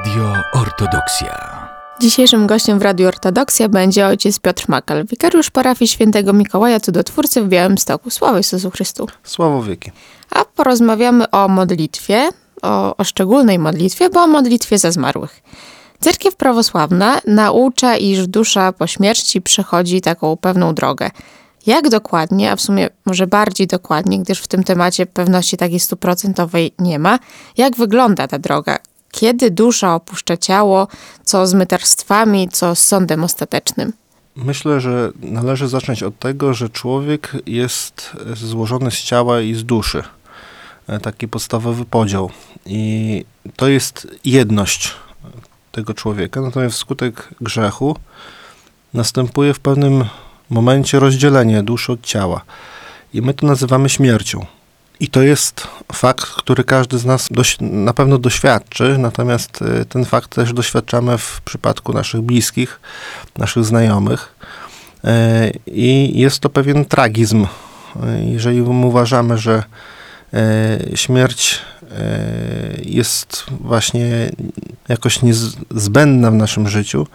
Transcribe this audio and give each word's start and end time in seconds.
Radio 0.00 0.32
Ortodoksja. 0.52 1.68
Dzisiejszym 2.00 2.46
gościem 2.46 2.78
w 2.78 2.82
Radiu 2.82 3.08
Ortodoksja 3.08 3.68
będzie 3.68 4.06
ojciec 4.06 4.38
Piotr 4.38 4.64
Makal, 4.68 5.04
wikariusz 5.04 5.50
parafii 5.50 5.88
świętego 5.88 6.32
Mikołaja 6.32 6.80
Cudotwórcy 6.80 7.42
w 7.42 7.48
Białymstoku. 7.48 8.10
Sława 8.10 8.36
Jezusu 8.36 8.70
Chrystu. 8.70 9.06
Sławo 9.24 9.62
wieki. 9.62 9.90
A 10.30 10.44
porozmawiamy 10.44 11.30
o 11.30 11.48
modlitwie, 11.48 12.28
o, 12.62 12.96
o 12.96 13.04
szczególnej 13.04 13.58
modlitwie, 13.58 14.10
bo 14.10 14.22
o 14.22 14.26
modlitwie 14.26 14.78
za 14.78 14.90
zmarłych. 14.90 15.42
Cerkiew 16.00 16.36
prawosławna 16.36 17.20
naucza, 17.26 17.96
iż 17.96 18.26
dusza 18.26 18.72
po 18.72 18.86
śmierci 18.86 19.42
przechodzi 19.42 20.00
taką 20.00 20.36
pewną 20.36 20.74
drogę. 20.74 21.10
Jak 21.66 21.88
dokładnie, 21.88 22.52
a 22.52 22.56
w 22.56 22.60
sumie 22.60 22.88
może 23.06 23.26
bardziej 23.26 23.66
dokładnie, 23.66 24.18
gdyż 24.18 24.40
w 24.40 24.48
tym 24.48 24.64
temacie 24.64 25.06
pewności 25.06 25.56
takiej 25.56 25.80
stuprocentowej 25.80 26.72
nie 26.78 26.98
ma, 26.98 27.18
jak 27.56 27.76
wygląda 27.76 28.28
ta 28.28 28.38
droga? 28.38 28.78
Kiedy 29.10 29.50
dusza 29.50 29.94
opuszcza 29.94 30.36
ciało, 30.36 30.88
co 31.24 31.46
z 31.46 31.54
myterstwami, 31.54 32.48
co 32.48 32.74
z 32.74 32.78
sądem 32.78 33.24
ostatecznym? 33.24 33.92
Myślę, 34.36 34.80
że 34.80 35.10
należy 35.20 35.68
zacząć 35.68 36.02
od 36.02 36.18
tego, 36.18 36.54
że 36.54 36.68
człowiek 36.68 37.32
jest 37.46 38.16
złożony 38.34 38.90
z 38.90 39.02
ciała 39.02 39.40
i 39.40 39.54
z 39.54 39.64
duszy. 39.64 40.02
E, 40.88 41.00
taki 41.00 41.28
podstawowy 41.28 41.84
podział. 41.84 42.30
I 42.66 43.24
to 43.56 43.68
jest 43.68 44.06
jedność 44.24 44.94
tego 45.72 45.94
człowieka. 45.94 46.40
Natomiast 46.40 46.76
wskutek 46.76 47.28
grzechu 47.40 47.96
następuje 48.94 49.54
w 49.54 49.60
pewnym 49.60 50.04
momencie 50.50 51.00
rozdzielenie 51.00 51.62
duszy 51.62 51.92
od 51.92 52.02
ciała. 52.02 52.40
I 53.14 53.22
my 53.22 53.34
to 53.34 53.46
nazywamy 53.46 53.88
śmiercią. 53.88 54.46
I 55.00 55.08
to 55.08 55.22
jest 55.22 55.68
fakt, 55.92 56.24
który 56.24 56.64
każdy 56.64 56.98
z 56.98 57.04
nas 57.04 57.28
dość, 57.30 57.56
na 57.60 57.92
pewno 57.92 58.18
doświadczy, 58.18 58.98
natomiast 58.98 59.62
y, 59.62 59.84
ten 59.84 60.04
fakt 60.04 60.34
też 60.34 60.52
doświadczamy 60.52 61.18
w 61.18 61.40
przypadku 61.44 61.92
naszych 61.92 62.20
bliskich, 62.20 62.80
naszych 63.38 63.64
znajomych. 63.64 64.34
Y, 65.04 65.08
I 65.66 66.18
jest 66.20 66.40
to 66.40 66.48
pewien 66.48 66.84
tragizm. 66.84 67.44
Y, 67.44 67.48
jeżeli 68.24 68.62
uważamy, 68.62 69.38
że 69.38 69.62
śmierć 70.94 71.58
jest 72.84 73.44
właśnie 73.60 74.30
jakoś 74.88 75.22
niezbędna 75.22 76.30
w 76.30 76.34
naszym 76.34 76.68
życiu, 76.68 77.06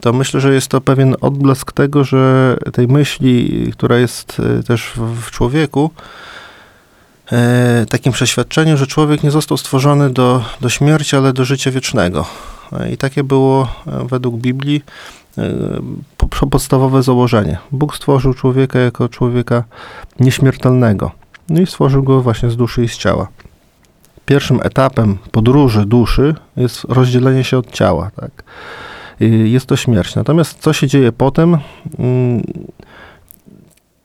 to 0.00 0.12
myślę, 0.12 0.40
że 0.40 0.54
jest 0.54 0.68
to 0.68 0.80
pewien 0.80 1.16
odblask 1.20 1.72
tego, 1.72 2.04
że 2.04 2.56
tej 2.72 2.88
myśli, 2.88 3.66
która 3.72 3.98
jest 3.98 4.42
też 4.66 4.92
w 4.96 5.30
człowieku, 5.30 5.90
takim 7.88 8.12
przeświadczeniu, 8.12 8.76
że 8.76 8.86
człowiek 8.86 9.22
nie 9.22 9.30
został 9.30 9.56
stworzony 9.56 10.10
do, 10.10 10.44
do 10.60 10.68
śmierci, 10.68 11.16
ale 11.16 11.32
do 11.32 11.44
życia 11.44 11.70
wiecznego. 11.70 12.26
E, 12.72 12.92
I 12.92 12.96
takie 12.96 13.24
było 13.24 13.68
e, 13.86 14.06
według 14.08 14.36
Biblii 14.36 14.82
e, 15.38 15.50
podstawowe 16.50 17.02
założenie. 17.02 17.58
Bóg 17.72 17.96
stworzył 17.96 18.34
człowieka 18.34 18.78
jako 18.78 19.08
człowieka 19.08 19.64
nieśmiertelnego. 20.20 21.10
No 21.48 21.60
i 21.60 21.66
stworzył 21.66 22.02
go 22.02 22.20
właśnie 22.20 22.50
z 22.50 22.56
duszy 22.56 22.84
i 22.84 22.88
z 22.88 22.96
ciała. 22.96 23.28
Pierwszym 24.26 24.60
etapem 24.62 25.18
podróży 25.30 25.86
duszy 25.86 26.34
jest 26.56 26.84
rozdzielenie 26.84 27.44
się 27.44 27.58
od 27.58 27.70
ciała. 27.70 28.10
Tak? 28.16 28.44
Jest 29.44 29.66
to 29.66 29.76
śmierć. 29.76 30.14
Natomiast 30.14 30.58
co 30.58 30.72
się 30.72 30.86
dzieje 30.86 31.12
potem? 31.12 31.58
Mm, 31.98 32.42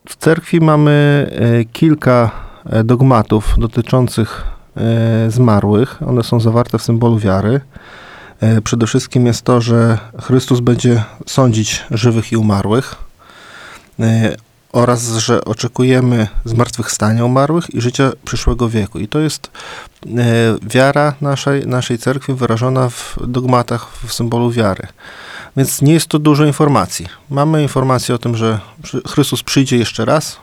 w 0.09 0.15
cerkwi 0.15 0.59
mamy 0.61 1.29
kilka 1.73 2.31
E, 2.31 2.44
dogmatów 2.83 3.55
dotyczących 3.57 4.43
e, 4.77 5.31
zmarłych. 5.31 5.99
One 6.07 6.23
są 6.23 6.39
zawarte 6.39 6.77
w 6.77 6.83
symbolu 6.83 7.19
wiary. 7.19 7.61
E, 8.39 8.61
przede 8.61 8.87
wszystkim 8.87 9.25
jest 9.25 9.41
to, 9.41 9.61
że 9.61 9.97
Chrystus 10.21 10.59
będzie 10.59 11.03
sądzić 11.25 11.83
żywych 11.91 12.31
i 12.31 12.37
umarłych 12.37 12.95
oraz, 14.71 15.17
że 15.17 15.45
oczekujemy 15.45 16.27
zmartwychwstania 16.45 17.25
umarłych 17.25 17.73
i 17.73 17.81
życia 17.81 18.11
przyszłego 18.25 18.69
wieku. 18.69 18.99
I 18.99 19.07
to 19.07 19.19
jest 19.19 19.51
wiara 20.61 21.13
naszej, 21.21 21.67
naszej 21.67 21.97
cerkwi 21.97 22.33
wyrażona 22.33 22.89
w 22.89 23.17
dogmatach, 23.27 23.87
w 24.05 24.13
symbolu 24.13 24.51
wiary. 24.51 24.87
Więc 25.57 25.81
nie 25.81 25.93
jest 25.93 26.07
to 26.07 26.19
dużo 26.19 26.45
informacji. 26.45 27.07
Mamy 27.29 27.61
informację 27.61 28.15
o 28.15 28.17
tym, 28.17 28.35
że 28.35 28.59
Chrystus 29.07 29.43
przyjdzie 29.43 29.77
jeszcze 29.77 30.05
raz, 30.05 30.37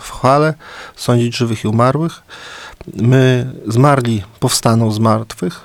w 0.00 0.10
chwale, 0.10 0.54
sądzić 0.96 1.36
żywych 1.36 1.64
i 1.64 1.68
umarłych. 1.68 2.22
My 2.96 3.52
zmarli 3.66 4.22
powstaną 4.40 4.90
z 4.90 4.98
martwych 4.98 5.60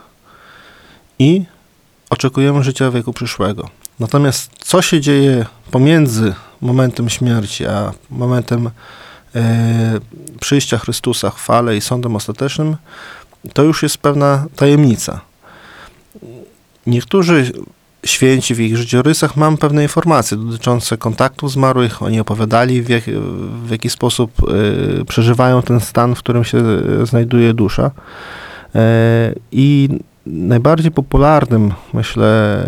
i 1.20 1.46
oczekujemy 2.10 2.64
życia 2.64 2.92
wieku 2.92 3.14
przyszłego. 3.14 3.70
Natomiast 4.00 4.52
co 4.60 4.82
się 4.82 5.02
dzieje 5.02 5.46
pomiędzy 5.72 6.34
momentem 6.62 7.10
śmierci 7.10 7.66
a 7.66 7.92
momentem 8.10 8.70
e, 9.36 10.00
przyjścia 10.40 10.78
Chrystusa 10.78 11.30
w 11.30 11.36
chwale 11.36 11.78
i 11.78 11.82
sądem 11.82 12.16
ostatecznym, 12.16 12.76
to 13.54 13.64
już 13.64 13.84
jest 13.84 13.98
pewna 13.98 14.46
tajemnica. 14.56 15.22
Niektórzy 16.88 17.52
święci 18.06 18.56
w 18.56 18.60
ich 18.60 18.78
życiorysach 18.78 19.38
mam 19.38 19.58
pewne 19.58 19.84
informacje 19.84 20.38
dotyczące 20.38 20.98
kontaktów 20.98 21.52
zmarłych. 21.52 22.04
Oni 22.04 22.20
opowiadali, 22.20 22.82
w, 22.82 22.90
jak, 22.90 23.04
w 23.66 23.72
jaki 23.72 23.90
sposób 23.90 24.32
y, 25.02 25.06
przeżywają 25.06 25.62
ten 25.62 25.80
stan, 25.80 26.16
w 26.16 26.20
którym 26.20 26.44
się 26.44 26.64
znajduje 27.04 27.54
dusza. 27.54 27.92
Y, 28.76 28.80
I 29.52 29.90
najbardziej 30.26 30.92
popularnym, 30.92 31.72
myślę, 31.94 32.64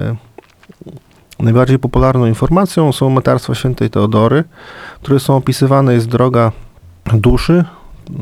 najbardziej 1.39 1.79
popularną 1.79 2.25
informacją 2.25 2.91
są 2.91 3.09
metarstwa 3.09 3.55
świętej 3.55 3.89
Teodory, 3.89 4.43
które 5.01 5.19
są 5.19 5.35
opisywane 5.35 5.93
jest 5.93 6.07
droga 6.07 6.51
duszy 7.13 7.53
y, 7.53 8.13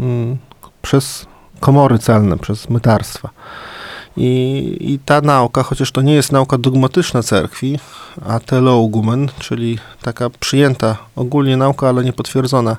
przez 0.82 1.26
komory 1.60 2.00
celne, 2.00 2.38
przez 2.38 2.70
metarstwa. 2.70 3.30
I, 4.18 4.78
I 4.80 5.00
ta 5.00 5.22
nauka, 5.22 5.64
chociaż 5.64 5.92
to 5.92 6.02
nie 6.02 6.14
jest 6.14 6.32
nauka 6.32 6.58
dogmatyczna 6.58 7.24
cerkwi, 7.24 7.80
a 8.28 8.40
teologumen, 8.40 9.30
czyli 9.40 9.80
taka 10.02 10.30
przyjęta 10.30 10.98
ogólnie 11.16 11.58
nauka, 11.58 11.90
ale 11.90 12.04
nie 12.04 12.14
potwierdzona 12.14 12.78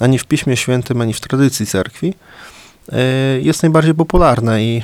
ani 0.00 0.18
w 0.18 0.24
Piśmie 0.24 0.56
Świętym, 0.56 1.00
ani 1.00 1.14
w 1.14 1.20
tradycji 1.20 1.66
cerkwi, 1.66 2.14
e, 2.92 3.00
jest 3.40 3.62
najbardziej 3.62 3.94
popularna 3.94 4.60
i 4.60 4.82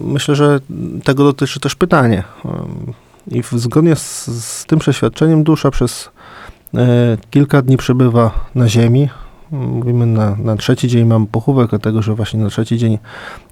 myślę, 0.00 0.36
że 0.36 0.60
tego 1.04 1.24
dotyczy 1.24 1.60
też 1.60 1.74
pytanie. 1.74 2.22
I 3.30 3.42
zgodnie 3.52 3.96
z, 3.96 4.26
z 4.44 4.64
tym 4.64 4.78
przeświadczeniem 4.78 5.44
dusza 5.44 5.70
przez 5.70 6.10
e, 6.74 7.16
kilka 7.30 7.62
dni 7.62 7.76
przebywa 7.76 8.30
na 8.54 8.68
ziemi, 8.68 9.08
mówimy 9.50 10.06
na, 10.06 10.36
na 10.36 10.56
trzeci 10.56 10.88
dzień 10.88 11.04
mamy 11.04 11.26
pochówek, 11.26 11.70
dlatego 11.70 12.02
że 12.02 12.14
właśnie 12.14 12.40
na 12.40 12.50
trzeci 12.50 12.78
dzień 12.78 12.98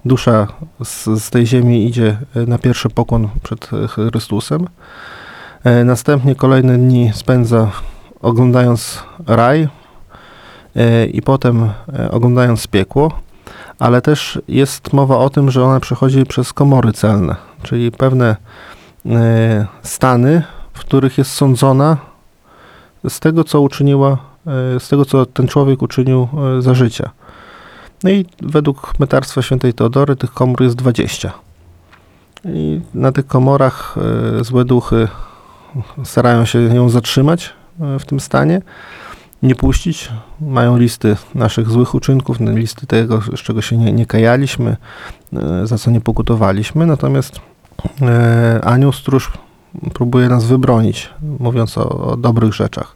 dusza 0.05 0.47
z, 0.83 1.05
z 1.05 1.29
tej 1.29 1.47
ziemi 1.47 1.85
idzie 1.85 2.17
e, 2.35 2.45
na 2.45 2.57
pierwszy 2.57 2.89
pokłon 2.89 3.29
przed 3.43 3.69
e, 3.73 3.87
Chrystusem. 3.87 4.67
E, 5.63 5.83
następnie 5.83 6.35
kolejne 6.35 6.77
dni 6.77 7.11
spędza 7.13 7.71
oglądając 8.21 9.03
raj 9.27 9.67
i 11.13 11.21
potem 11.21 11.69
oglądając 12.11 12.67
piekło, 12.67 13.19
ale 13.79 14.01
też 14.01 14.41
jest 14.47 14.93
mowa 14.93 15.17
o 15.17 15.29
tym, 15.29 15.51
że 15.51 15.63
ona 15.63 15.79
przechodzi 15.79 16.25
przez 16.25 16.53
komory 16.53 16.93
celne, 16.93 17.35
czyli 17.63 17.91
pewne 17.91 18.35
stany, 19.83 20.43
w 20.73 20.79
których 20.79 21.17
jest 21.17 21.31
sądzona 21.31 21.97
z 23.09 23.19
tego, 23.19 23.43
co 23.43 23.61
uczyniła 23.61 24.17
z 24.79 24.89
tego, 24.89 25.05
co 25.05 25.25
ten 25.25 25.47
człowiek 25.47 25.81
uczynił 25.81 26.27
e, 26.57 26.61
za 26.61 26.73
życia. 26.73 27.09
No 28.03 28.09
i 28.09 28.25
według 28.41 28.99
metarstwa 28.99 29.41
świętej 29.41 29.73
Teodory 29.73 30.15
tych 30.15 30.33
komór 30.33 30.63
jest 30.63 30.75
20. 30.75 31.33
I 32.45 32.81
na 32.93 33.11
tych 33.11 33.27
komorach 33.27 33.95
e, 34.39 34.43
złe 34.43 34.65
duchy 34.65 35.07
starają 36.03 36.45
się 36.45 36.59
ją 36.59 36.89
zatrzymać 36.89 37.53
w 37.99 38.05
tym 38.05 38.19
stanie, 38.19 38.61
nie 39.43 39.55
puścić. 39.55 40.09
Mają 40.41 40.77
listy 40.77 41.15
naszych 41.35 41.69
złych 41.69 41.95
uczynków, 41.95 42.37
listy 42.39 42.87
tego, 42.87 43.21
z 43.21 43.39
czego 43.39 43.61
się 43.61 43.77
nie, 43.77 43.93
nie 43.93 44.05
kajaliśmy, 44.05 44.77
za 45.63 45.77
co 45.77 45.91
nie 45.91 46.01
pokutowaliśmy. 46.01 46.85
Natomiast 46.85 47.39
anioł 48.63 48.91
stróż 48.91 49.31
próbuje 49.93 50.29
nas 50.29 50.45
wybronić, 50.45 51.09
mówiąc 51.39 51.77
o, 51.77 51.89
o 51.89 52.17
dobrych 52.17 52.53
rzeczach. 52.53 52.95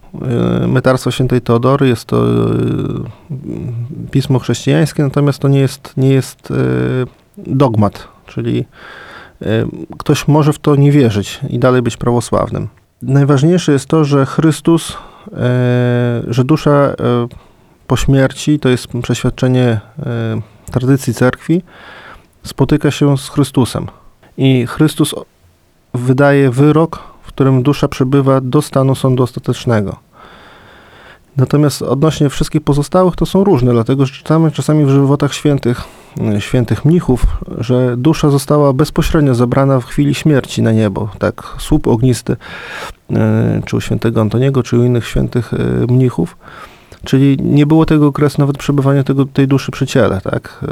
Y, 0.64 0.68
Mytarstwo 0.68 1.12
Świętej 1.12 1.42
Teodory 1.42 1.88
jest 1.88 2.06
to 2.06 2.28
y, 2.28 2.52
pismo 4.12 4.40
chrześcijańskie, 4.40 5.04
natomiast 5.04 5.40
to 5.40 5.48
nie 5.48 5.60
jest, 5.60 5.94
nie 5.98 6.10
jest 6.10 6.52
y, 6.52 6.56
dogmat, 7.38 8.08
czyli 8.26 8.66
ktoś 9.98 10.28
może 10.28 10.54
w 10.54 10.60
to 10.60 10.76
nie 10.76 10.92
wierzyć 10.92 11.40
i 11.50 11.60
dalej 11.60 11.82
być 11.82 11.98
prawosławnym. 11.98 12.68
Najważniejsze 13.02 13.72
jest 13.72 13.86
to, 13.86 14.06
że 14.06 14.26
Chrystus, 14.26 14.98
że 16.28 16.44
dusza 16.44 16.94
po 17.88 17.98
śmierci, 17.98 18.60
to 18.60 18.70
jest 18.70 18.88
przeświadczenie 19.02 19.80
tradycji 20.72 21.14
cerkwi, 21.14 21.62
spotyka 22.44 22.92
się 22.92 23.18
z 23.18 23.30
Chrystusem. 23.30 23.88
i 24.38 24.66
Chrystus 24.68 25.16
wydaje 25.94 26.50
wyrok, 26.50 27.00
w 27.24 27.28
którym 27.28 27.64
dusza 27.64 27.88
przebywa 27.88 28.42
do 28.42 28.62
stanu 28.62 28.96
sądu 28.96 29.24
ostatecznego. 29.24 30.10
Natomiast 31.38 31.82
odnośnie 31.82 32.30
wszystkich 32.30 32.62
pozostałych 32.62 33.16
to 33.16 33.26
są 33.26 33.44
różne, 33.44 33.72
dlatego 33.72 34.06
że 34.06 34.14
czytamy 34.14 34.52
czasami 34.52 34.86
w 34.86 34.90
żywotach 34.90 35.34
świętych, 35.34 35.82
e, 36.36 36.42
świętych 36.42 36.86
mnichów, 36.86 37.26
że 37.58 37.98
dusza 37.98 38.30
została 38.30 38.74
bezpośrednio 38.74 39.36
zabrana 39.36 39.80
w 39.80 39.86
chwili 39.86 40.16
śmierci 40.16 40.62
na 40.62 40.72
niebo. 40.72 41.10
Tak, 41.20 41.56
słup 41.58 41.88
ognisty, 41.88 42.38
e, 43.12 43.62
czy 43.66 43.76
u 43.76 43.82
świętego 43.82 44.22
Antoniego, 44.22 44.64
czy 44.64 44.78
u 44.78 44.84
innych 44.84 45.08
świętych 45.08 45.54
e, 45.54 45.58
mnichów. 45.94 46.38
Czyli 47.04 47.38
nie 47.42 47.66
było 47.66 47.86
tego 47.86 48.08
okresu 48.08 48.42
nawet 48.42 48.58
przebywania 48.58 49.04
tego, 49.04 49.26
tej 49.26 49.48
duszy 49.48 49.72
przy 49.72 49.88
ciele. 49.88 50.22
Tak? 50.22 50.66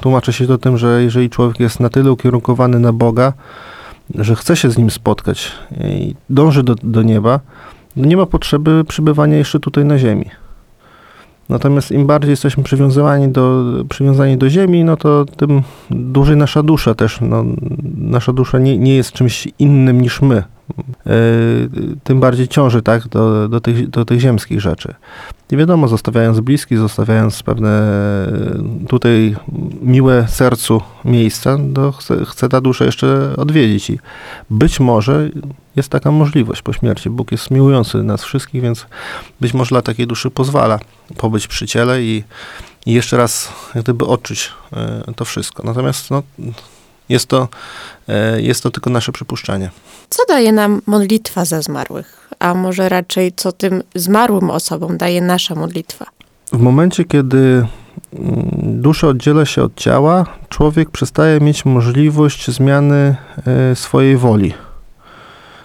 Tłumaczy 0.00 0.32
się 0.32 0.46
to 0.46 0.58
tym, 0.58 0.78
że 0.78 1.02
jeżeli 1.02 1.30
człowiek 1.30 1.60
jest 1.60 1.80
na 1.80 1.88
tyle 1.88 2.12
ukierunkowany 2.12 2.78
na 2.78 2.92
Boga, 2.92 3.32
że 4.14 4.34
chce 4.34 4.56
się 4.56 4.70
z 4.70 4.78
Nim 4.78 4.90
spotkać 4.90 5.52
i 5.84 6.14
dąży 6.30 6.62
do, 6.62 6.74
do 6.74 7.02
nieba, 7.02 7.40
nie 7.96 8.16
ma 8.16 8.26
potrzeby 8.26 8.84
przybywania 8.88 9.36
jeszcze 9.36 9.60
tutaj 9.60 9.84
na 9.84 9.98
ziemi. 9.98 10.30
Natomiast 11.48 11.90
im 11.90 12.06
bardziej 12.06 12.30
jesteśmy 12.30 12.62
przywiązani 12.62 13.28
do, 13.28 13.64
przywiązani 13.88 14.36
do 14.38 14.50
ziemi, 14.50 14.84
no 14.84 14.96
to 14.96 15.24
tym 15.24 15.62
dłużej 15.90 16.36
nasza 16.36 16.62
dusza 16.62 16.94
też, 16.94 17.18
no, 17.20 17.44
nasza 17.96 18.32
dusza 18.32 18.58
nie, 18.58 18.78
nie 18.78 18.96
jest 18.96 19.12
czymś 19.12 19.48
innym 19.58 20.00
niż 20.00 20.22
my. 20.22 20.42
E, 21.06 21.12
tym 22.04 22.20
bardziej 22.20 22.48
ciąży 22.48 22.82
tak, 22.82 23.08
do, 23.08 23.48
do, 23.48 23.60
tych, 23.60 23.90
do 23.90 24.04
tych 24.04 24.20
ziemskich 24.20 24.60
rzeczy. 24.60 24.94
I 25.52 25.56
wiadomo, 25.56 25.88
zostawiając 25.88 26.40
bliskich, 26.40 26.78
zostawiając 26.78 27.42
pewne 27.42 27.68
e, 27.68 28.86
tutaj 28.88 29.36
miłe 29.82 30.28
sercu 30.28 30.80
miejsca, 31.04 31.56
to 31.74 31.92
chce, 31.92 32.24
chce 32.24 32.48
ta 32.48 32.60
dusza 32.60 32.84
jeszcze 32.84 33.36
odwiedzić. 33.36 33.90
I 33.90 33.98
być 34.50 34.80
może 34.80 35.30
jest 35.76 35.88
taka 35.88 36.10
możliwość 36.10 36.62
po 36.62 36.72
śmierci. 36.72 37.10
Bóg 37.10 37.32
jest 37.32 37.50
miłujący 37.50 38.02
nas 38.02 38.24
wszystkich, 38.24 38.62
więc 38.62 38.86
być 39.40 39.54
może 39.54 39.68
dla 39.68 39.82
takiej 39.82 40.06
duszy 40.06 40.30
pozwala 40.30 40.78
pobyć 41.16 41.46
przy 41.46 41.66
ciele 41.66 42.02
i, 42.02 42.24
i 42.86 42.92
jeszcze 42.92 43.16
raz 43.16 43.52
gdyby 43.74 44.06
odczuć 44.06 44.52
e, 44.72 45.12
to 45.16 45.24
wszystko. 45.24 45.62
Natomiast 45.62 46.10
no, 46.10 46.22
jest 47.08 47.26
to, 47.26 47.48
e, 48.08 48.42
jest 48.42 48.62
to 48.62 48.70
tylko 48.70 48.90
nasze 48.90 49.12
przypuszczenie. 49.12 49.70
Co 50.08 50.22
daje 50.28 50.52
nam 50.52 50.82
modlitwa 50.86 51.44
za 51.44 51.62
zmarłych? 51.62 52.28
A 52.38 52.54
może 52.54 52.88
raczej 52.88 53.32
co 53.36 53.52
tym 53.52 53.82
zmarłym 53.94 54.50
osobom 54.50 54.96
daje 54.96 55.20
nasza 55.20 55.54
modlitwa? 55.54 56.06
W 56.52 56.60
momencie, 56.60 57.04
kiedy 57.04 57.38
mm, 57.38 58.50
dusza 58.82 59.08
oddziela 59.08 59.44
się 59.44 59.62
od 59.62 59.74
ciała, 59.74 60.26
człowiek 60.48 60.90
przestaje 60.90 61.40
mieć 61.40 61.64
możliwość 61.64 62.50
zmiany 62.50 63.16
e, 63.46 63.76
swojej 63.76 64.16
woli. 64.16 64.54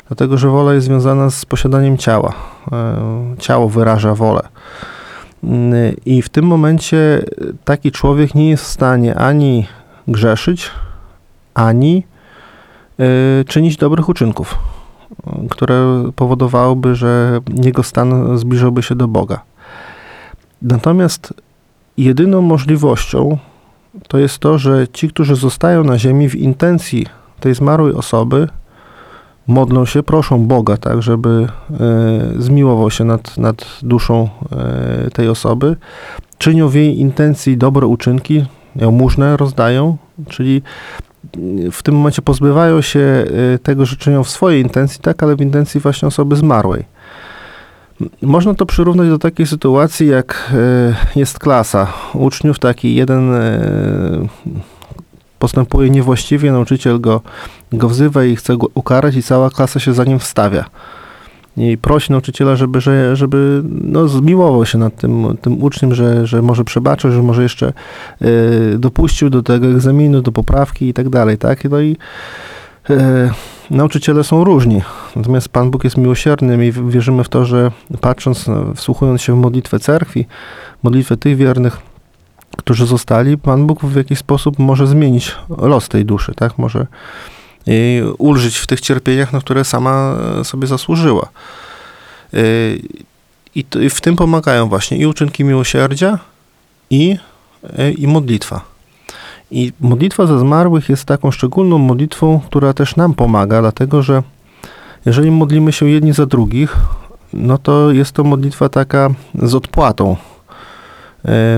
Dlatego, 0.07 0.37
że 0.37 0.49
wola 0.49 0.73
jest 0.73 0.87
związana 0.87 1.29
z 1.29 1.45
posiadaniem 1.45 1.97
ciała. 1.97 2.33
E, 2.71 3.35
ciało 3.39 3.69
wyraża 3.69 4.15
wolę. 4.15 4.41
Mm, 5.43 5.95
I 6.05 6.21
w 6.21 6.29
tym 6.29 6.45
momencie 6.45 7.25
taki 7.65 7.91
człowiek 7.91 8.35
nie 8.35 8.49
jest 8.49 8.63
w 8.63 8.67
stanie 8.67 9.15
ani 9.15 9.67
grzeszyć, 10.07 10.71
ani 11.53 12.03
y, 12.99 13.45
czynić 13.45 13.77
dobrych 13.77 14.09
uczynków, 14.09 14.57
które 15.49 16.03
powodowałyby, 16.15 16.95
że 16.95 17.39
jego 17.63 17.83
stan 17.83 18.37
zbliżyłby 18.37 18.83
się 18.83 18.95
do 18.95 19.07
Boga. 19.07 19.41
Natomiast 20.61 21.33
jedyną 21.97 22.41
możliwością 22.41 23.37
to 24.07 24.17
jest 24.17 24.39
to, 24.39 24.57
że 24.57 24.87
ci, 24.87 25.09
którzy 25.09 25.35
zostają 25.35 25.83
na 25.83 25.97
ziemi 25.97 26.29
w 26.29 26.35
intencji 26.35 27.05
tej 27.39 27.55
zmarłej 27.55 27.93
osoby, 27.93 28.47
modlą 29.47 29.85
się, 29.85 30.03
proszą 30.03 30.47
Boga, 30.47 30.77
tak, 30.77 31.01
żeby 31.01 31.47
y, 32.37 32.41
zmiłował 32.41 32.91
się 32.91 33.03
nad, 33.03 33.37
nad 33.37 33.65
duszą 33.81 34.29
y, 35.07 35.11
tej 35.11 35.29
osoby, 35.29 35.75
czynią 36.37 36.67
w 36.67 36.73
jej 36.73 36.99
intencji 36.99 37.57
dobre 37.57 37.87
uczynki, 37.87 38.45
jałmużnę 38.75 39.37
rozdają, 39.37 39.97
czyli 40.27 40.61
w 41.71 41.83
tym 41.83 41.95
momencie 41.95 42.21
pozbywają 42.21 42.81
się 42.81 42.99
y, 42.99 43.59
tego, 43.63 43.85
że 43.85 43.95
czynią 43.95 44.23
w 44.23 44.29
swojej 44.29 44.61
intencji, 44.61 44.99
tak, 45.01 45.23
ale 45.23 45.35
w 45.35 45.41
intencji 45.41 45.81
właśnie 45.81 46.07
osoby 46.07 46.35
zmarłej. 46.35 46.85
Można 48.21 48.53
to 48.53 48.65
przyrównać 48.65 49.09
do 49.09 49.19
takiej 49.19 49.47
sytuacji, 49.47 50.07
jak 50.07 50.51
y, 51.15 51.19
jest 51.19 51.39
klasa 51.39 51.87
uczniów, 52.13 52.59
taki 52.59 52.95
jeden 52.95 53.33
y, 53.33 54.27
postępuje 55.39 55.89
niewłaściwie, 55.89 56.51
nauczyciel 56.51 57.01
go, 57.01 57.21
go 57.73 57.89
wzywa 57.89 58.23
i 58.23 58.35
chce 58.35 58.57
go 58.57 58.67
ukarać 58.73 59.15
i 59.15 59.23
cała 59.23 59.49
klasa 59.49 59.79
się 59.79 59.93
za 59.93 60.03
nim 60.03 60.19
wstawia 60.19 60.65
i 61.59 61.77
prosi 61.77 62.11
nauczyciela, 62.11 62.55
żeby, 62.55 62.81
że, 62.81 63.15
żeby 63.15 63.61
no, 63.65 64.07
zmiłował 64.07 64.65
się 64.65 64.77
nad 64.77 64.95
tym, 64.95 65.37
tym 65.41 65.63
uczniem, 65.63 65.95
że, 65.95 66.27
że 66.27 66.41
może 66.41 66.63
przebaczył, 66.63 67.11
że 67.11 67.23
może 67.23 67.43
jeszcze 67.43 67.73
y, 68.21 68.79
dopuścił 68.79 69.29
do 69.29 69.43
tego 69.43 69.67
egzaminu, 69.67 70.21
do 70.21 70.31
poprawki 70.31 70.89
i 70.89 70.93
tak 70.93 71.09
dalej, 71.09 71.37
tak? 71.37 71.63
No 71.63 71.79
i 71.79 71.97
y, 72.89 72.95
nauczyciele 73.71 74.23
są 74.23 74.43
różni, 74.43 74.81
natomiast 75.15 75.49
Pan 75.49 75.71
Bóg 75.71 75.83
jest 75.83 75.97
miłosierny 75.97 76.67
i 76.67 76.71
wierzymy 76.71 77.23
w 77.23 77.29
to, 77.29 77.45
że 77.45 77.71
patrząc, 78.01 78.45
wsłuchując 78.75 79.21
się 79.21 79.33
w 79.33 79.37
modlitwę 79.37 79.79
cerkwi, 79.79 80.25
modlitwę 80.83 81.17
tych 81.17 81.37
wiernych, 81.37 81.77
którzy 82.57 82.85
zostali, 82.85 83.37
Pan 83.37 83.67
Bóg 83.67 83.85
w 83.85 83.95
jakiś 83.95 84.19
sposób 84.19 84.59
może 84.59 84.87
zmienić 84.87 85.35
los 85.57 85.89
tej 85.89 86.05
duszy, 86.05 86.33
tak? 86.35 86.57
Może 86.57 86.87
i 87.67 88.01
ulżyć 88.17 88.57
w 88.57 88.67
tych 88.67 88.81
cierpieniach, 88.81 89.33
na 89.33 89.39
które 89.39 89.63
sama 89.63 90.15
e, 90.39 90.43
sobie 90.43 90.67
zasłużyła. 90.67 91.29
E, 92.33 92.37
I, 93.55 93.89
w 93.89 94.01
tym 94.01 94.15
pomagają 94.15 94.69
właśnie 94.69 94.97
i 94.97 95.05
uczynki 95.05 95.43
miłosierdzia, 95.43 96.19
i, 96.89 97.17
e, 97.77 97.91
i 97.91 98.07
modlitwa. 98.07 98.61
I 99.51 99.71
modlitwa 99.79 100.25
za 100.25 100.39
zmarłych 100.39 100.89
jest 100.89 101.05
taką 101.05 101.31
szczególną 101.31 101.77
modlitwą, 101.77 102.39
która 102.39 102.73
też 102.73 102.95
nam 102.95 103.13
pomaga, 103.13 103.61
dlatego 103.61 104.01
że 104.01 104.23
jeżeli 105.05 105.31
modlimy 105.31 105.71
się 105.71 105.89
jedni 105.89 106.13
za 106.13 106.25
drugich, 106.25 106.75
no 107.33 107.57
to 107.57 107.91
jest 107.91 108.11
to 108.11 108.23
modlitwa 108.23 108.69
taka 108.69 109.09
z 109.33 109.55
odpłatą 109.55 110.15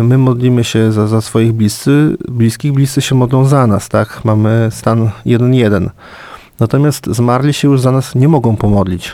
my 0.04 0.18
modlimy 0.18 0.64
się 0.64 0.92
za, 0.92 1.08
za 1.08 1.22
swoich 1.22 1.54
bliscy, 1.54 2.18
bliskich, 2.30 2.74
bliscy 2.74 3.02
się 3.02 3.16
modlą 3.16 3.46
za 3.46 3.68
nas, 3.68 3.90
tak? 3.90 4.26
Mamy 4.26 4.68
stan 4.72 5.10
1-1. 5.26 5.90
Natomiast 6.60 7.06
zmarli 7.06 7.54
się 7.54 7.68
już 7.68 7.82
za 7.82 7.92
nas 7.92 8.16
nie 8.16 8.28
mogą 8.28 8.56
pomodlić. 8.58 9.14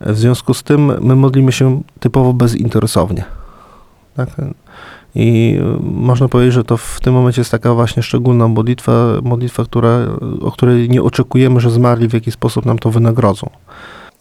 W 0.00 0.18
związku 0.18 0.54
z 0.54 0.62
tym 0.62 0.92
my 1.00 1.16
modlimy 1.16 1.52
się 1.52 1.82
typowo 2.00 2.32
bezinteresownie. 2.32 3.24
Tak? 4.16 4.28
I 5.14 5.58
można 5.80 6.28
powiedzieć, 6.28 6.54
że 6.54 6.64
to 6.64 6.76
w 6.76 7.00
tym 7.00 7.14
momencie 7.14 7.40
jest 7.40 7.50
taka 7.50 7.74
właśnie 7.74 8.02
szczególna 8.02 8.48
modlitwa, 8.48 8.92
modlitwa 9.22 9.64
która, 9.64 9.98
o 10.40 10.52
której 10.52 10.88
nie 10.88 11.02
oczekujemy, 11.02 11.60
że 11.60 11.70
zmarli 11.70 12.08
w 12.08 12.12
jakiś 12.12 12.34
sposób 12.34 12.66
nam 12.66 12.78
to 12.78 12.90
wynagrodzą. 12.90 13.50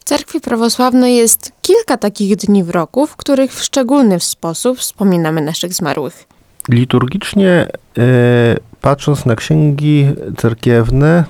W 0.03 0.05
cerkwi 0.05 0.41
prawosławnej 0.41 1.15
jest 1.15 1.51
kilka 1.61 1.97
takich 1.97 2.35
dni 2.35 2.63
w 2.63 2.69
roku, 2.69 3.07
w 3.07 3.15
których 3.15 3.53
w 3.53 3.63
szczególny 3.63 4.19
sposób 4.19 4.77
wspominamy 4.77 5.41
naszych 5.41 5.73
zmarłych. 5.73 6.25
Liturgicznie, 6.69 7.67
e, 7.97 8.01
patrząc 8.81 9.25
na 9.25 9.35
księgi 9.35 10.05
cerkiewne, 10.37 11.23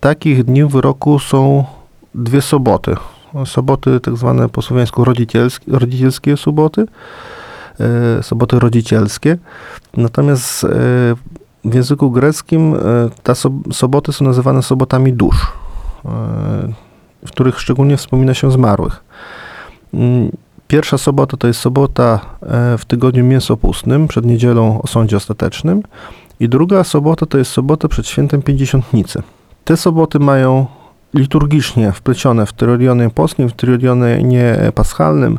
takich 0.00 0.44
dni 0.44 0.64
w 0.64 0.74
roku 0.74 1.18
są 1.18 1.64
dwie 2.14 2.42
soboty. 2.42 2.96
Soboty 3.46 4.00
tak 4.00 4.16
zwane 4.16 4.48
po 4.48 4.62
słowiańsku 4.62 5.04
rodzicielskie, 5.04 5.72
rodzicielskie 5.72 6.36
soboty, 6.36 6.86
e, 7.80 8.22
soboty 8.22 8.58
rodzicielskie. 8.58 9.38
Natomiast 9.96 10.64
e, 10.64 10.68
w 11.64 11.74
języku 11.74 12.10
greckim 12.10 12.76
te 13.22 13.34
soboty 13.72 14.12
są 14.12 14.24
nazywane 14.24 14.62
sobotami 14.62 15.12
dusz 15.12 15.46
w 17.26 17.30
których 17.30 17.60
szczególnie 17.60 17.96
wspomina 17.96 18.34
się 18.34 18.50
zmarłych. 18.50 19.04
Mm, 19.94 20.30
pierwsza 20.68 20.98
sobota 20.98 21.36
to 21.36 21.46
jest 21.46 21.60
sobota 21.60 22.20
e, 22.42 22.78
w 22.78 22.84
tygodniu 22.84 23.24
mięsopustnym, 23.24 24.08
przed 24.08 24.24
niedzielą 24.24 24.82
o 24.82 24.86
sądzie 24.86 25.16
ostatecznym. 25.16 25.82
I 26.40 26.48
druga 26.48 26.84
sobota 26.84 27.26
to 27.26 27.38
jest 27.38 27.50
sobota 27.50 27.88
przed 27.88 28.06
świętem 28.06 28.42
Pięćdziesiątnicy. 28.42 29.22
Te 29.64 29.76
soboty 29.76 30.18
mają 30.18 30.66
liturgicznie 31.14 31.92
wplecione 31.92 32.46
w 32.46 32.52
trylionie 32.52 33.10
polskim, 33.10 33.48
w 33.48 33.52
trylionie 33.52 34.72
paschalnym 34.74 35.38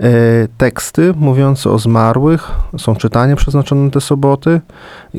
e, 0.00 0.10
teksty 0.58 1.14
mówiące 1.16 1.70
o 1.70 1.78
zmarłych. 1.78 2.50
Są 2.78 2.96
czytania 2.96 3.36
przeznaczone 3.36 3.84
na 3.84 3.90
te 3.90 4.00
soboty. 4.00 4.60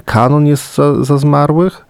Kanon 0.05 0.47
jest 0.47 0.75
za, 0.75 1.03
za 1.03 1.17
zmarłych. 1.17 1.85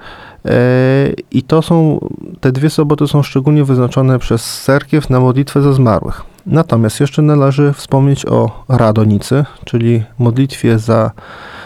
I 1.32 1.44
to 1.44 1.62
są, 1.62 2.00
te 2.42 2.52
dwie 2.52 2.70
soboty 2.70 3.08
są 3.08 3.24
szczególnie 3.24 3.64
wyznaczone 3.64 4.20
przez 4.20 4.62
cerkiew 4.64 5.10
na 5.10 5.20
modlitwę 5.20 5.62
za 5.62 5.74
zmarłych. 5.74 6.22
Natomiast 6.46 7.00
jeszcze 7.00 7.22
należy 7.22 7.74
wspomnieć 7.74 8.26
o 8.26 8.64
Radonicy, 8.70 9.46
czyli 9.66 10.04
modlitwie 10.20 10.80
za, 10.80 11.12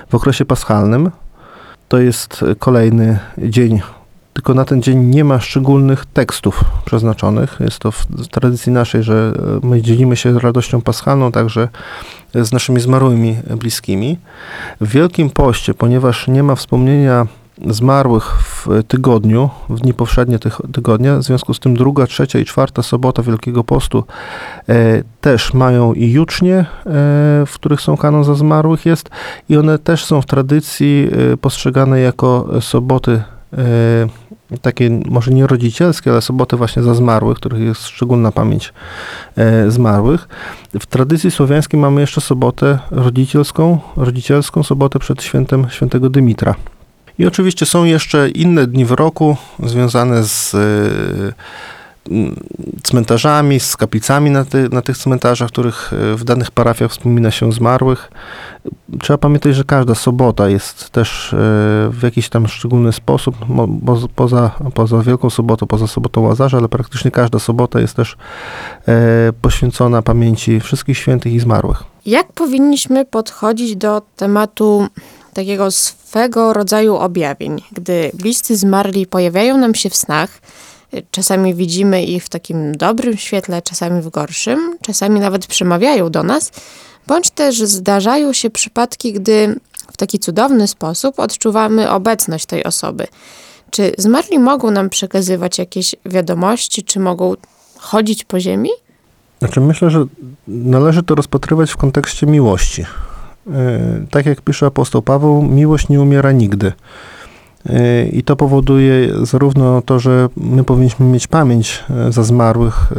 w 0.10 0.15
okresie 0.15 0.46
paschalnym. 0.46 1.12
To 1.88 2.00
jest 2.00 2.46
kolejny 2.60 3.19
dzień 3.38 3.81
tylko 4.38 4.53
na 4.53 4.65
ten 4.65 4.81
dzień 4.81 5.00
nie 5.00 5.24
ma 5.24 5.39
szczególnych 5.39 6.05
tekstów 6.05 6.63
przeznaczonych. 6.86 7.57
Jest 7.60 7.79
to 7.79 7.91
w 7.91 8.05
tradycji 8.31 8.72
naszej, 8.72 9.03
że 9.03 9.34
e, 9.63 9.67
my 9.67 9.81
dzielimy 9.81 10.15
się 10.15 10.39
radością 10.39 10.81
paschalną 10.81 11.31
także 11.31 11.67
z 12.36 12.51
naszymi 12.51 12.79
zmarłymi 12.79 13.38
bliskimi. 13.60 14.17
W 14.81 14.88
Wielkim 14.88 15.29
Poście, 15.29 15.74
ponieważ 15.74 16.27
nie 16.27 16.43
ma 16.43 16.55
wspomnienia 16.55 17.27
zmarłych 17.65 18.23
w 18.25 18.67
tygodniu, 18.87 19.49
w 19.69 19.79
dni 19.79 19.93
powszednie 19.93 20.39
tych 20.39 20.61
tygodnia, 20.73 21.17
w 21.17 21.23
związku 21.23 21.53
z 21.53 21.59
tym 21.59 21.75
druga, 21.75 22.07
trzecia 22.07 22.39
i 22.39 22.45
czwarta 22.45 22.83
sobota 22.83 23.23
Wielkiego 23.23 23.63
Postu 23.63 24.03
e, 24.69 25.03
też 25.21 25.53
mają 25.53 25.93
i 25.93 26.11
jucznie, 26.11 26.55
e, 26.55 26.65
w 27.47 27.51
których 27.53 27.81
są 27.81 27.97
kanon 27.97 28.23
za 28.23 28.35
zmarłych 28.35 28.85
jest 28.85 29.09
i 29.49 29.57
one 29.57 29.79
też 29.79 30.05
są 30.05 30.21
w 30.21 30.25
tradycji 30.25 31.09
e, 31.33 31.37
postrzegane 31.37 31.99
jako 31.99 32.61
soboty 32.61 33.23
e, 33.53 34.27
takie 34.61 34.89
może 35.09 35.31
nie 35.31 35.47
rodzicielskie, 35.47 36.11
ale 36.11 36.21
soboty 36.21 36.57
właśnie 36.57 36.83
za 36.83 36.93
zmarłych, 36.93 37.37
których 37.37 37.61
jest 37.61 37.87
szczególna 37.87 38.31
pamięć 38.31 38.73
e, 39.35 39.71
zmarłych. 39.71 40.27
W 40.79 40.85
tradycji 40.85 41.31
słowiańskiej 41.31 41.79
mamy 41.79 42.01
jeszcze 42.01 42.21
sobotę 42.21 42.79
rodzicielską, 42.91 43.79
rodzicielską 43.95 44.63
sobotę 44.63 44.99
przed 44.99 45.23
świętem 45.23 45.69
świętego 45.69 46.09
Dymitra. 46.09 46.55
I 47.19 47.25
oczywiście 47.25 47.65
są 47.65 47.83
jeszcze 47.83 48.29
inne 48.29 48.67
dni 48.67 48.86
w 48.86 48.91
roku 48.91 49.38
związane 49.63 50.24
z 50.24 50.53
y, 50.53 51.33
mm, 52.12 52.36
cmentarzami, 52.83 53.59
z 53.59 53.77
kaplicami 53.77 54.31
na, 54.31 54.45
ty, 54.45 54.69
na 54.69 54.81
tych 54.81 54.97
cmentarzach, 54.97 55.50
których 55.50 55.93
y, 55.93 56.15
w 56.15 56.24
danych 56.24 56.51
parafiach 56.51 56.91
wspomina 56.91 57.31
się 57.31 57.51
zmarłych. 57.51 58.12
Trzeba 59.01 59.17
pamiętać, 59.17 59.55
że 59.55 59.63
każda 59.63 59.95
sobota 59.95 60.50
jest 60.50 60.89
też 60.89 61.33
y, 61.33 61.36
w 61.89 62.00
jakiś 62.03 62.29
tam 62.29 62.47
szczególny 62.47 62.93
sposób, 62.93 63.36
bo, 63.47 63.97
poza, 64.15 64.51
poza 64.74 65.01
Wielką 65.01 65.29
Sobotą, 65.29 65.67
poza 65.67 65.88
Sobotą 65.88 66.21
Łazarza, 66.21 66.57
ale 66.57 66.69
praktycznie 66.69 67.12
każda 67.12 67.39
sobota 67.39 67.79
jest 67.79 67.95
też 67.95 68.17
poświęcona 69.41 70.01
pamięci 70.01 70.59
wszystkich 70.59 70.97
świętych 70.97 71.33
i 71.33 71.39
zmarłych. 71.39 71.83
Jak 72.05 72.33
powinniśmy 72.33 73.05
podchodzić 73.05 73.75
do 73.75 74.01
tematu 74.15 74.88
takiego 75.33 75.71
swego 76.17 76.53
rodzaju 76.53 76.95
objawień. 76.95 77.62
Gdy 77.71 78.12
bliscy 78.13 78.55
zmarli 78.55 79.05
pojawiają 79.05 79.57
nam 79.57 79.75
się 79.75 79.89
w 79.89 79.95
snach, 79.95 80.29
czasami 81.12 81.55
widzimy 81.55 82.03
ich 82.03 82.25
w 82.25 82.29
takim 82.29 82.77
dobrym 82.77 83.17
świetle, 83.17 83.62
czasami 83.62 84.01
w 84.01 84.09
gorszym, 84.09 84.77
czasami 84.81 85.19
nawet 85.19 85.47
przemawiają 85.47 86.09
do 86.09 86.24
nas, 86.24 86.51
bądź 87.07 87.29
też 87.29 87.62
zdarzają 87.62 88.33
się 88.33 88.50
przypadki, 88.50 89.13
gdy 89.13 89.59
w 89.91 89.97
taki 89.97 90.19
cudowny 90.19 90.67
sposób 90.67 91.19
odczuwamy 91.19 91.91
obecność 91.91 92.45
tej 92.45 92.63
osoby. 92.63 93.07
Czy 93.71 93.91
zmarli 93.97 94.39
mogą 94.39 94.71
nam 94.71 94.89
przekazywać 94.89 95.57
jakieś 95.57 95.95
wiadomości, 96.05 96.83
czy 96.83 97.00
mogą 97.00 97.33
chodzić 97.77 98.24
po 98.24 98.39
ziemi? 98.39 98.69
Znaczy, 99.39 99.62
myślę, 99.62 99.89
że 99.89 100.05
należy 100.47 101.03
to 101.03 101.15
rozpatrywać 101.15 101.71
w 101.71 101.77
kontekście 101.77 102.27
miłości. 102.27 102.86
E, 103.51 103.79
tak 104.09 104.25
jak 104.25 104.41
pisze 104.41 104.65
apostoł 104.65 105.01
Paweł, 105.01 105.41
miłość 105.43 105.89
nie 105.89 106.01
umiera 106.01 106.31
nigdy. 106.31 106.73
E, 107.69 108.07
I 108.07 108.23
to 108.23 108.35
powoduje 108.35 109.25
zarówno 109.25 109.81
to, 109.81 109.99
że 109.99 110.29
my 110.37 110.63
powinniśmy 110.63 111.05
mieć 111.05 111.27
pamięć 111.27 111.83
e, 111.89 112.11
za 112.11 112.23
zmarłych, 112.23 112.93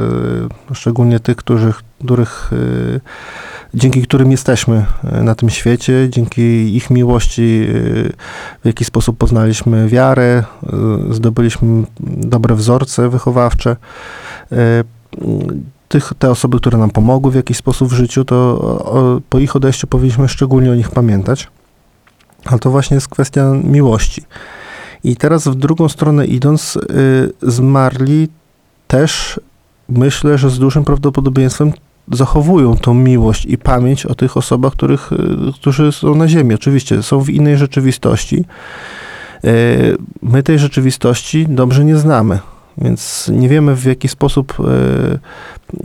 szczególnie 0.72 1.20
tych, 1.20 1.36
którzy, 1.36 1.72
których, 2.04 2.50
dzięki 3.74 4.02
którym 4.02 4.30
jesteśmy 4.30 4.86
na 5.22 5.34
tym 5.34 5.50
świecie, 5.50 6.08
dzięki 6.10 6.76
ich 6.76 6.90
miłości, 6.90 7.66
w 8.62 8.66
jaki 8.66 8.84
sposób 8.84 9.18
poznaliśmy 9.18 9.88
wiarę, 9.88 10.44
zdobyliśmy 11.10 11.84
dobre 12.00 12.54
wzorce 12.54 13.08
wychowawcze 13.08 13.76
tych, 15.88 16.12
te 16.18 16.30
osoby, 16.30 16.59
które 16.59 16.78
nam 16.78 16.90
pomogły 16.90 17.33
w 17.33 17.35
jakiś 17.35 17.57
sposób 17.57 17.88
w 17.88 17.92
życiu, 17.92 18.25
to 18.25 18.37
o, 18.37 19.21
po 19.28 19.38
ich 19.38 19.57
odejściu 19.57 19.87
powinniśmy 19.87 20.28
szczególnie 20.28 20.73
o 20.73 20.75
nich 20.75 20.90
pamiętać. 20.90 21.49
Ale 22.45 22.59
to 22.59 22.71
właśnie 22.71 22.95
jest 22.95 23.09
kwestia 23.09 23.52
miłości. 23.64 24.23
I 25.04 25.16
teraz 25.16 25.49
w 25.49 25.54
drugą 25.54 25.88
stronę 25.88 26.26
idąc, 26.26 26.76
y, 26.76 26.80
zmarli 27.42 28.28
też 28.88 29.40
myślę, 29.88 30.38
że 30.38 30.50
z 30.50 30.59
dużym 30.59 30.85
prawdopodobieństwem 30.85 31.73
zachowują 32.12 32.76
tą 32.76 32.95
miłość 32.95 33.45
i 33.47 33.59
pamięć 33.59 34.07
o 34.07 34.14
tych 34.14 34.37
osobach, 34.37 34.73
których, 34.73 35.12
y, 35.12 35.16
którzy 35.54 35.92
są 35.92 36.14
na 36.14 36.28
ziemi. 36.28 36.54
Oczywiście 36.54 37.02
są 37.02 37.21
w 37.21 37.30
innej 37.30 37.57
rzeczywistości. 37.57 38.45
Y, 39.45 39.97
my 40.23 40.42
tej 40.42 40.59
rzeczywistości 40.59 41.47
dobrze 41.49 41.85
nie 41.85 41.97
znamy. 41.97 42.38
Więc 42.82 43.30
nie 43.35 43.49
wiemy 43.49 43.76
w 43.76 43.85
jaki 43.85 44.08
sposób, 44.08 44.54
e, 44.61 45.18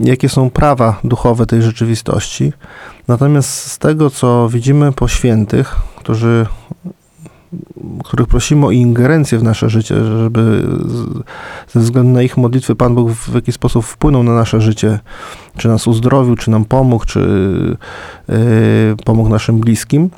jakie 0.00 0.28
są 0.28 0.50
prawa 0.50 1.00
duchowe 1.04 1.46
tej 1.46 1.62
rzeczywistości. 1.62 2.52
Natomiast 3.08 3.50
z 3.50 3.78
tego, 3.78 4.10
co 4.10 4.48
widzimy 4.48 4.92
po 4.92 5.08
świętych, 5.08 5.76
którzy, 5.96 6.46
których 8.04 8.26
prosimy 8.26 8.66
o 8.66 8.70
ingerencję 8.70 9.38
w 9.38 9.42
nasze 9.42 9.70
życie, 9.70 10.04
żeby 10.04 10.66
ze 11.68 11.80
względu 11.80 12.12
na 12.12 12.22
ich 12.22 12.36
modlitwy 12.36 12.74
Pan 12.74 12.94
Bóg 12.94 13.10
w 13.10 13.34
jakiś 13.34 13.54
sposób 13.54 13.84
wpłynął 13.84 14.22
na 14.22 14.34
nasze 14.34 14.60
życie, 14.60 14.98
czy 15.56 15.68
nas 15.68 15.86
uzdrowił, 15.86 16.36
czy 16.36 16.50
nam 16.50 16.64
pomógł, 16.64 17.04
czy 17.04 17.20
yy, 18.28 18.36
pomógł 19.04 19.28
naszym 19.28 19.60
bliskim, 19.60 20.10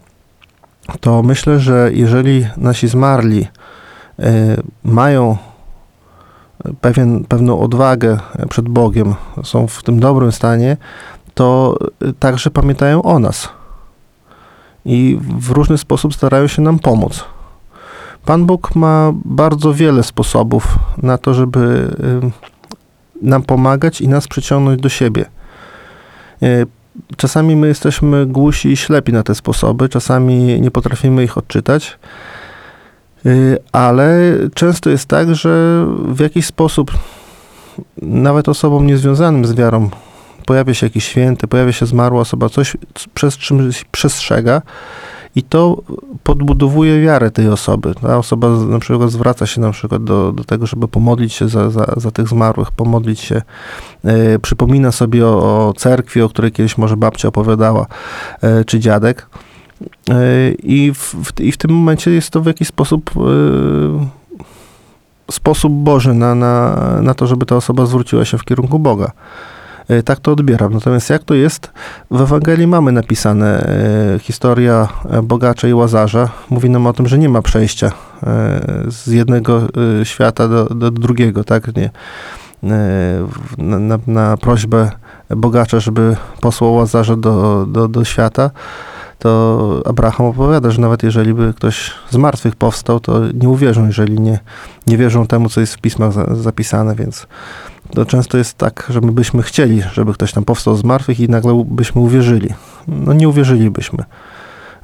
to 1.01 1.23
myślę, 1.23 1.61
że 1.61 1.91
jeżeli 1.93 2.47
nasi 2.57 2.89
zmarli 2.89 3.47
yy, 4.19 4.27
mają 4.85 5.37
pewien, 6.81 7.25
pewną 7.25 7.61
odwagę 7.61 8.19
przed 8.49 8.69
Bogiem, 8.69 9.15
są 9.43 9.67
w 9.67 9.83
tym 9.83 10.01
dobrym 10.01 10.33
stanie, 10.33 10.77
to 11.35 11.79
także 12.19 12.51
pamiętają 12.51 13.03
o 13.03 13.19
nas 13.19 13.49
i 14.85 15.19
w 15.39 15.51
różny 15.51 15.79
sposób 15.79 16.15
starają 16.15 16.47
się 16.47 16.63
nam 16.63 16.79
pomóc. 16.79 17.25
Pan 18.25 18.47
Bóg 18.47 18.75
ma 18.75 19.13
bardzo 19.25 19.75
wiele 19.75 20.03
sposobów 20.03 20.79
na 21.03 21.19
to, 21.19 21.35
żeby 21.35 21.91
nam 23.23 23.43
pomagać 23.43 24.01
i 24.01 24.09
nas 24.09 24.29
przyciągnąć 24.29 24.81
do 24.83 24.89
siebie. 24.89 25.25
Y, 26.43 26.67
czasami 27.17 27.57
my 27.57 27.69
jesteśmy 27.69 28.27
głusi 28.27 28.69
i 28.69 28.77
ślepi 28.77 29.13
na 29.13 29.23
te 29.23 29.35
sposoby, 29.35 29.89
czasami 29.89 30.61
nie 30.61 30.71
potrafimy 30.71 31.25
ich 31.25 31.39
odczytać. 31.39 31.99
Y, 33.27 33.59
ale 33.73 34.33
często 34.55 34.91
jest 34.91 35.07
tak, 35.09 35.35
że 35.35 35.87
w 36.09 36.21
jakiś 36.21 36.47
sposób 36.47 36.91
nawet 38.03 38.49
osobom 38.49 38.87
niezwiązanym 38.87 39.45
z 39.45 39.55
wiarą 39.55 39.91
pojawia 40.47 40.75
się 40.75 40.87
jakiś 40.87 41.05
święty, 41.05 41.49
pojawia 41.49 41.73
się 41.73 41.87
zmarła 41.87 42.21
osoba, 42.21 42.49
coś 42.49 42.77
przez 43.15 43.39
czym 43.39 43.71
przestrzega 43.91 44.63
i 45.37 45.43
to 45.43 45.83
podbudowuje 46.23 47.03
wiarę 47.03 47.31
tej 47.31 47.49
osoby. 47.49 47.95
Ta 47.95 48.19
osoba 48.19 48.49
na 48.49 48.79
przykład 48.79 49.11
zwraca 49.11 49.47
się 49.47 49.61
na 49.61 49.71
przykład 49.71 50.05
do, 50.05 50.33
do 50.33 50.45
tego, 50.45 50.67
żeby 50.67 50.89
pomodlić 50.89 51.33
się 51.33 51.49
za, 51.49 51.71
za, 51.71 51.95
za 51.97 52.11
tych 52.11 52.29
zmarłych, 52.29 52.71
pomodlić 52.71 53.21
się, 53.21 53.43
yy, 54.05 54.39
przypomina 54.43 54.93
sobie 54.93 55.27
o, 55.27 55.69
o 55.69 55.73
cerkwi, 55.73 56.23
o 56.23 56.29
której 56.29 56.53
kiedyś 56.53 56.79
może 56.79 56.97
babcia 56.97 57.29
opowiadała, 57.29 57.87
yy, 58.43 58.65
czy 58.65 58.81
dziadek. 58.81 59.29
E, 60.11 60.51
I 60.53 60.93
w, 60.95 61.33
I 61.41 61.53
w 61.53 61.57
tym 61.57 61.71
momencie 61.71 62.11
jest 62.11 62.31
to 62.31 62.41
w 62.41 62.47
jakiś 62.47 62.69
sposób 62.69 63.11
e, 63.17 64.27
sposób 65.33 65.73
Boży 65.73 66.15
na, 66.15 66.35
na, 66.35 66.77
na 67.03 67.15
to, 67.15 67.27
żeby 67.27 67.47
ta 67.47 67.57
osoba 67.57 67.87
zwróciła 67.87 68.25
się 68.25 68.39
w 68.39 68.45
kierunku 68.45 68.79
Boga. 68.79 69.13
E, 69.89 70.03
tak 70.03 70.21
to 70.21 70.33
odbieram. 70.33 70.75
Natomiast 70.75 71.11
jak 71.11 71.25
to 71.25 71.35
jest? 71.35 71.71
W 72.11 72.21
Ewangelii 72.21 72.67
mamy 72.67 72.93
napisane 72.93 73.69
historia 74.21 74.89
bogacza 75.23 75.69
i 75.69 75.75
łazarza. 75.75 76.29
Mówi 76.51 76.71
nam 76.71 76.87
o 76.87 76.93
tym, 76.93 77.09
że 77.09 77.19
nie 77.19 77.29
ma 77.29 77.43
przejścia 77.43 77.93
z 78.89 79.07
jednego 79.07 79.63
świata 80.05 80.49
do, 80.49 80.65
do 80.65 80.91
drugiego, 80.91 81.45
tak? 81.45 81.77
Nie, 81.77 81.91
na, 83.59 83.79
na, 83.79 83.99
na 84.07 84.37
prośbę 84.37 84.91
bogacza, 85.31 85.81
żeby 85.81 86.17
posłał 86.41 86.75
łazarza 86.75 87.17
do, 87.17 87.67
do, 87.69 87.89
do 87.89 88.05
świata, 88.05 88.51
to 89.19 89.83
Abraham 89.87 90.27
opowiada, 90.27 90.71
że 90.71 90.81
nawet 90.81 91.03
jeżeli 91.03 91.35
by 91.35 91.55
ktoś 91.57 91.91
z 92.11 92.17
martwych 92.17 92.57
powstał, 92.57 93.01
to 93.01 93.21
nie 93.35 93.49
uwierzą, 93.49 93.87
jeżeli 93.87 94.21
nie, 94.21 94.39
nie 94.87 94.97
wierzą 94.97 95.27
temu, 95.27 95.49
co 95.49 95.61
jest 95.61 95.75
w 95.75 95.79
pismach 95.79 96.13
za, 96.13 96.35
zapisane, 96.35 96.95
więc 96.95 97.27
to 97.95 98.07
często 98.07 98.39
jest 98.39 98.59
tak, 98.59 98.87
że 98.91 99.01
my 99.01 99.13
byśmy 99.13 99.43
chcieli, 99.43 99.83
żeby 99.93 100.15
ktoś 100.15 100.33
tam 100.33 100.45
powstał 100.45 100.77
z 100.77 100.85
martwych 100.85 101.21
i 101.21 101.29
nagle 101.29 101.65
byśmy 101.67 102.01
uwierzyli. 102.01 102.49
No 102.89 103.13
nie 103.13 103.29
uwierzylibyśmy. 103.29 104.05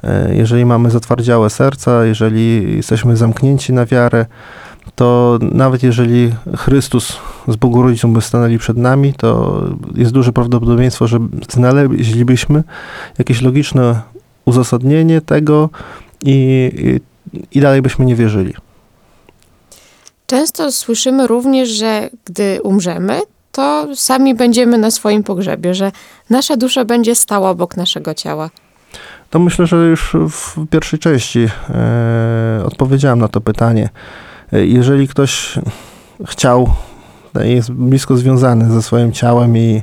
E, 0.03 0.35
jeżeli 0.35 0.65
mamy 0.65 0.89
zatwardziałe 0.89 1.49
serca, 1.49 2.05
jeżeli 2.05 2.75
jesteśmy 2.75 3.17
zamknięci 3.17 3.73
na 3.73 3.85
wiarę, 3.85 4.25
to 4.95 5.39
nawet 5.41 5.83
jeżeli 5.83 6.33
Chrystus 6.57 7.19
z 7.47 7.55
Bogu 7.55 7.83
Rodzicą 7.83 8.13
by 8.13 8.21
stanęli 8.21 8.57
przed 8.57 8.77
nami, 8.77 9.13
to 9.13 9.63
jest 9.95 10.11
duże 10.11 10.33
prawdopodobieństwo, 10.33 11.07
że 11.07 11.19
znaleźlibyśmy 11.49 12.63
jakieś 13.17 13.41
logiczne 13.41 14.01
uzasadnienie 14.45 15.21
tego 15.21 15.69
i, 16.25 17.01
i, 17.33 17.57
i 17.57 17.61
dalej 17.61 17.81
byśmy 17.81 18.05
nie 18.05 18.15
wierzyli. 18.15 18.53
Często 20.27 20.71
słyszymy 20.71 21.27
również, 21.27 21.69
że 21.69 22.09
gdy 22.25 22.61
umrzemy, 22.61 23.21
to 23.51 23.87
sami 23.95 24.35
będziemy 24.35 24.77
na 24.77 24.91
swoim 24.91 25.23
pogrzebie, 25.23 25.73
że 25.73 25.91
nasza 26.29 26.57
dusza 26.57 26.85
będzie 26.85 27.15
stała 27.15 27.49
obok 27.49 27.77
naszego 27.77 28.13
ciała. 28.13 28.49
To 29.29 29.39
myślę, 29.39 29.67
że 29.67 29.77
już 29.77 30.15
w 30.29 30.67
pierwszej 30.69 30.99
części 30.99 31.47
e, 31.69 32.63
odpowiedziałem 32.65 33.19
na 33.19 33.27
to 33.27 33.41
pytanie. 33.41 33.89
E, 34.53 34.65
Jeżeli 34.65 35.07
ktoś 35.07 35.59
chciał, 36.25 36.69
jest 37.43 37.71
blisko 37.71 38.17
związany 38.17 38.71
ze 38.71 38.81
swoim 38.81 39.11
ciałem 39.11 39.57
i, 39.57 39.81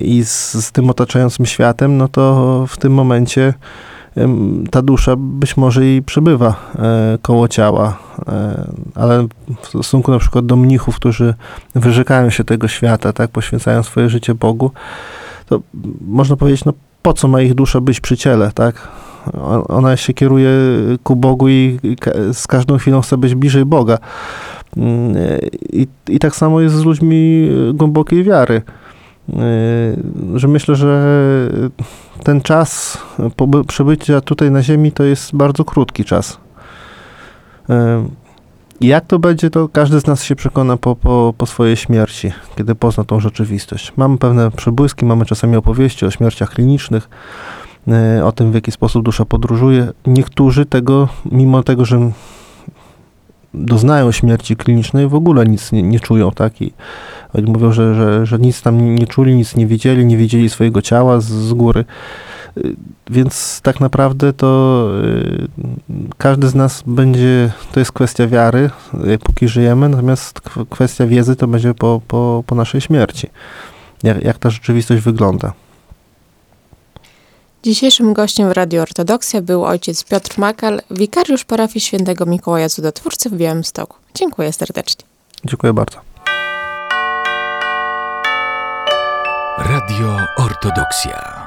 i 0.00 0.24
z, 0.24 0.54
z 0.54 0.72
tym 0.72 0.90
otaczającym 0.90 1.46
światem, 1.46 1.96
no 1.96 2.08
to 2.08 2.64
w 2.68 2.76
tym 2.76 2.92
momencie 2.92 3.54
ta 4.70 4.82
dusza 4.82 5.14
być 5.16 5.56
może 5.56 5.86
i 5.86 6.02
przebywa 6.02 6.54
e, 6.78 7.18
koło 7.22 7.48
ciała, 7.48 7.98
e, 8.28 8.66
ale 8.94 9.26
w 9.62 9.68
stosunku 9.68 10.10
na 10.10 10.18
przykład 10.18 10.46
do 10.46 10.56
mnichów, 10.56 10.96
którzy 10.96 11.34
wyrzekają 11.74 12.30
się 12.30 12.44
tego 12.44 12.68
świata, 12.68 13.12
tak, 13.12 13.30
poświęcają 13.30 13.82
swoje 13.82 14.08
życie 14.08 14.34
Bogu, 14.34 14.70
to 15.46 15.60
można 16.00 16.36
powiedzieć, 16.36 16.64
no 16.64 16.72
po 17.02 17.12
co 17.12 17.28
ma 17.28 17.42
ich 17.42 17.54
dusza 17.54 17.80
być 17.80 18.00
przy 18.00 18.16
ciele, 18.16 18.50
tak? 18.54 18.88
Ona 19.68 19.96
się 19.96 20.14
kieruje 20.14 20.50
ku 21.02 21.16
Bogu 21.16 21.48
i 21.48 21.78
z 22.32 22.46
każdą 22.46 22.78
chwilą 22.78 23.00
chce 23.00 23.16
być 23.16 23.34
bliżej 23.34 23.64
Boga. 23.64 23.98
Mm, 24.76 25.14
I, 25.72 25.86
I 26.08 26.18
tak 26.18 26.36
samo 26.36 26.60
jest 26.60 26.74
z 26.74 26.84
ludźmi 26.84 27.48
głębokiej 27.74 28.24
wiary. 28.24 28.62
Yy, 29.28 30.38
Że 30.38 30.48
myślę, 30.48 30.74
że 30.74 31.48
ten 32.22 32.40
czas 32.40 32.98
przebycia 33.68 34.20
tutaj 34.20 34.50
na 34.50 34.62
Ziemi 34.62 34.92
to 34.92 35.04
jest 35.04 35.36
bardzo 35.36 35.64
krótki 35.64 36.04
czas. 36.04 36.38
Yy, 37.68 37.74
Jak 38.80 39.06
to 39.06 39.18
będzie, 39.18 39.50
to 39.50 39.68
każdy 39.68 40.00
z 40.00 40.06
nas 40.06 40.24
się 40.24 40.36
przekona 40.36 40.76
po, 40.76 40.96
po, 40.96 41.34
po 41.38 41.46
swojej 41.46 41.76
śmierci, 41.76 42.32
kiedy 42.56 42.74
pozna 42.74 43.04
tą 43.04 43.20
rzeczywistość. 43.20 43.92
Mamy 43.96 44.18
pewne 44.18 44.50
przebłyski, 44.50 45.04
mamy 45.04 45.24
czasami 45.24 45.56
opowieści 45.56 46.06
o 46.06 46.10
śmierciach 46.10 46.50
klinicznych, 46.50 47.08
e, 47.88 48.24
o 48.24 48.32
tym, 48.32 48.50
w 48.50 48.54
jaki 48.54 48.72
sposób 48.72 49.04
dusza 49.04 49.24
podróżuje. 49.24 49.92
Niektórzy 50.06 50.66
tego, 50.66 51.08
mimo 51.32 51.62
tego, 51.62 51.84
że 51.84 52.10
doznają 53.54 54.12
śmierci 54.12 54.56
klinicznej, 54.56 55.08
w 55.08 55.14
ogóle 55.14 55.46
nic 55.46 55.72
nie, 55.72 55.82
nie 55.82 56.00
czują, 56.00 56.30
tak? 56.30 56.62
I 56.62 56.72
oni 57.34 57.52
mówią, 57.52 57.72
że, 57.72 57.94
że, 57.94 58.26
że 58.26 58.38
nic 58.38 58.62
tam 58.62 58.94
nie 58.94 59.06
czuli, 59.06 59.34
nic 59.34 59.56
nie 59.56 59.66
widzieli, 59.66 60.06
nie 60.06 60.16
widzieli 60.16 60.50
swojego 60.50 60.82
ciała 60.82 61.20
z, 61.20 61.24
z 61.24 61.52
góry. 61.52 61.84
Y, 62.56 62.76
Więc 63.10 63.60
tak 63.60 63.80
naprawdę 63.80 64.32
to 64.32 64.88
y, 65.04 65.48
każdy 66.18 66.48
z 66.48 66.54
nas 66.54 66.82
będzie, 66.86 67.52
to 67.72 67.80
jest 67.80 67.92
kwestia 67.92 68.26
wiary, 68.26 68.70
y, 69.06 69.18
póki 69.18 69.48
żyjemy, 69.48 69.88
natomiast 69.88 70.40
kwestia 70.70 71.06
wiedzy 71.06 71.36
to 71.36 71.46
będzie 71.46 71.74
po, 71.74 72.00
po, 72.08 72.44
po 72.46 72.54
naszej 72.54 72.80
śmierci. 72.80 73.30
Jak, 74.02 74.24
jak 74.24 74.38
ta 74.38 74.50
rzeczywistość 74.50 75.02
wygląda. 75.02 75.52
Dzisiejszym 77.62 78.12
gościem 78.12 78.48
w 78.48 78.52
Radio 78.52 78.82
Ortodoksja 78.82 79.42
był 79.42 79.64
ojciec 79.64 80.04
Piotr 80.04 80.38
Makal, 80.38 80.80
wikariusz 80.90 81.44
parafii 81.44 81.80
świętego 81.80 82.26
Mikołaja 82.26 82.68
Cudotwórcy 82.68 83.30
w 83.30 83.36
Białymstoku. 83.36 83.96
Dziękuję 84.14 84.52
serdecznie. 84.52 85.04
Dziękuję 85.44 85.72
bardzo. 85.72 86.11
Radio 89.62 90.18
Ortodoksja. 90.38 91.41